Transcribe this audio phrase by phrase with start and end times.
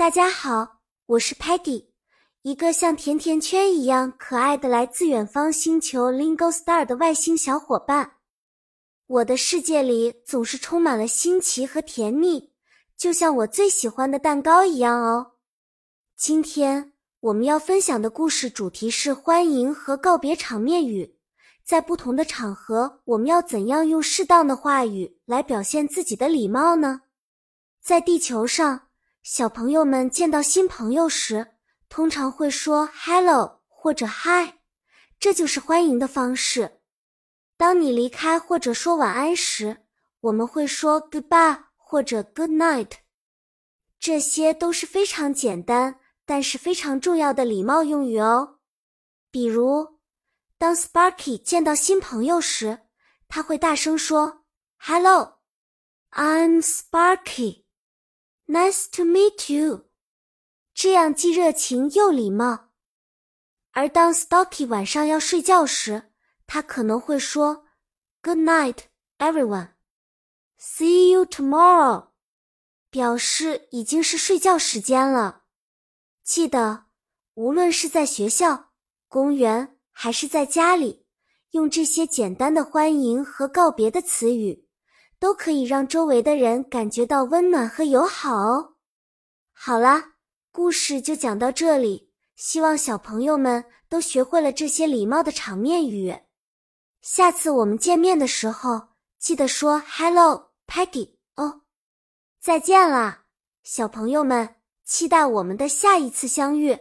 [0.00, 1.84] 大家好，我是 Patty，
[2.40, 8.12] 一个像甜甜圈一样可爱的来自远方星球 Lingo Star 的外星小伙伴。
[9.06, 12.50] 我的世界里总是充满了新奇和甜蜜，
[12.96, 15.32] 就像我最喜欢的蛋糕一样哦。
[16.16, 21.18] 今天我们要分享的故事主题是欢迎和告别场面语。
[21.62, 27.02] 在不同的场合，我们要怎样用适当的话语来表现自己的礼貌呢？
[27.82, 28.88] 在地球上，
[29.22, 31.54] 小朋友们见到新朋友时，
[31.90, 34.54] 通常会说 “hello” 或者 “hi”，
[35.18, 36.80] 这就是欢迎的方式。
[37.58, 39.84] 当你离开或者说晚安时，
[40.20, 42.92] 我们会说 “goodbye” 或者 “good night”。
[43.98, 48.60] 这些都是非常简单，但是非常重要的礼貌用语哦。
[49.30, 50.00] 比如，
[50.56, 52.86] 当 Sparky 见到新朋友时，
[53.28, 54.46] 他会大声说
[54.78, 55.40] ：“Hello,
[56.12, 57.64] I'm Sparky.
[58.50, 59.86] Nice to meet you。”
[60.74, 62.70] 这样既热情又礼貌。
[63.70, 66.10] 而当 Stocky 晚上要睡觉时，
[66.46, 67.64] 他可能会说
[68.22, 68.78] ：“Good night,
[69.18, 69.74] everyone.
[70.58, 72.08] See you tomorrow。”
[72.90, 75.44] 表示已经是睡觉时间了。
[76.24, 76.86] 记得，
[77.34, 78.70] 无论是在学校、
[79.08, 79.76] 公园。
[79.92, 81.04] 还是在家里，
[81.50, 84.66] 用这些简单的欢迎和告别的词语，
[85.20, 88.74] 都可以让周围的人感觉到温暖和友好哦。
[89.52, 90.14] 好啦，
[90.50, 96.18] 故事就讲到这里，希望小朋友们都学会了这些礼貌的场面语。
[97.02, 101.60] 下次我们见面的时候，记得说 “Hello, Peggy” 哦。
[102.40, 103.24] 再见啦，
[103.62, 106.78] 小朋友们，期待我们的下一次相遇。